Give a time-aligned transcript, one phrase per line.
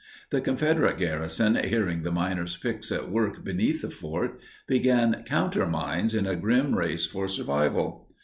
[0.31, 6.25] The Confederate garrison, hearing the miners' picks at work beneath the fort, began countermines in
[6.25, 8.07] a grim race for survival.